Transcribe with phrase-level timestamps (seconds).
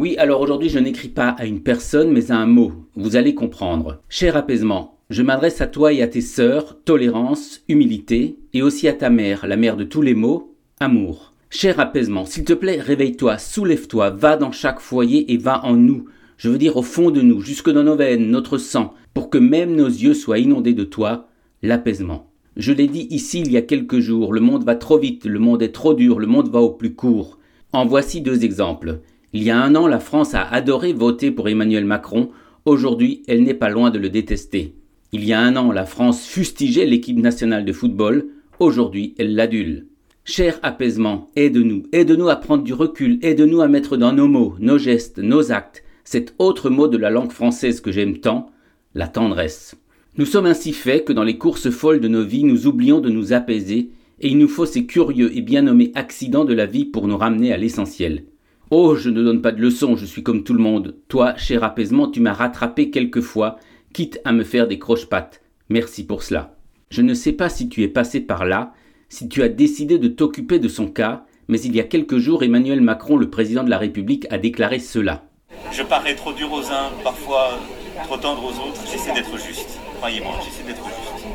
[0.00, 2.72] Oui, alors aujourd'hui je n'écris pas à une personne mais à un mot.
[2.96, 4.00] Vous allez comprendre.
[4.08, 8.94] Cher apaisement, je m'adresse à toi et à tes sœurs, tolérance, humilité, et aussi à
[8.94, 11.34] ta mère, la mère de tous les mots, amour.
[11.50, 16.06] Cher apaisement, s'il te plaît, réveille-toi, soulève-toi, va dans chaque foyer et va en nous.
[16.38, 19.36] Je veux dire au fond de nous, jusque dans nos veines, notre sang, pour que
[19.36, 21.28] même nos yeux soient inondés de toi,
[21.60, 22.30] l'apaisement.
[22.56, 25.40] Je l'ai dit ici il y a quelques jours, le monde va trop vite, le
[25.40, 27.36] monde est trop dur, le monde va au plus court.
[27.74, 29.00] En voici deux exemples.
[29.32, 32.30] Il y a un an, la France a adoré voter pour Emmanuel Macron,
[32.64, 34.74] aujourd'hui elle n'est pas loin de le détester.
[35.12, 38.26] Il y a un an, la France fustigeait l'équipe nationale de football,
[38.58, 39.86] aujourd'hui elle l'adule.
[40.24, 44.78] Cher apaisement, aide-nous, aide-nous à prendre du recul, aide-nous à mettre dans nos mots, nos
[44.78, 48.50] gestes, nos actes, cet autre mot de la langue française que j'aime tant,
[48.96, 49.76] la tendresse.
[50.16, 53.10] Nous sommes ainsi faits que dans les courses folles de nos vies, nous oublions de
[53.10, 56.84] nous apaiser, et il nous faut ces curieux et bien nommés accidents de la vie
[56.84, 58.24] pour nous ramener à l'essentiel.
[58.72, 60.94] Oh, je ne donne pas de leçons, je suis comme tout le monde.
[61.08, 63.58] Toi, cher apaisement, tu m'as rattrapé quelquefois,
[63.92, 65.42] quitte à me faire des croche-pattes.
[65.68, 66.54] Merci pour cela.
[66.88, 68.72] Je ne sais pas si tu es passé par là,
[69.08, 72.44] si tu as décidé de t'occuper de son cas, mais il y a quelques jours,
[72.44, 75.24] Emmanuel Macron, le président de la République, a déclaré cela.
[75.72, 77.58] Je parais trop dur aux uns, parfois
[78.04, 78.84] trop tendre aux autres.
[78.88, 79.80] J'essaie d'être juste.
[79.96, 81.26] Croyez-moi, j'essaie d'être juste.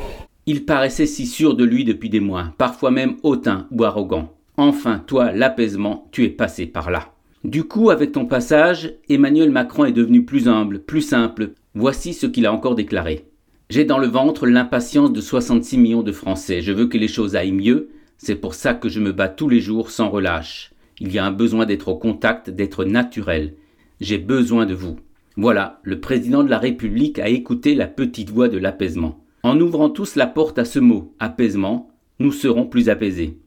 [0.46, 4.32] Il paraissait si sûr de lui depuis des mois, parfois même hautain ou arrogant.
[4.56, 7.12] Enfin, toi, l'apaisement, tu es passé par là.
[7.46, 12.26] Du coup, avec ton passage, Emmanuel Macron est devenu plus humble, plus simple, Voici ce
[12.26, 13.26] qu'il a encore déclaré.
[13.68, 16.62] J'ai dans le ventre l'impatience de 66 millions de Français.
[16.62, 17.90] Je veux que les choses aillent mieux.
[18.16, 20.72] C'est pour ça que je me bats tous les jours sans relâche.
[21.00, 23.52] Il y a un besoin d'être au contact, d'être naturel.
[24.00, 24.96] J'ai besoin de vous.
[25.36, 29.22] Voilà, le président de la République a écouté la petite voix de l'apaisement.
[29.42, 33.38] En ouvrant tous la porte à ce mot, apaisement, nous serons plus apaisés.